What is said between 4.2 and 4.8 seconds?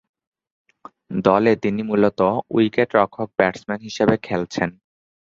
খেলছেন।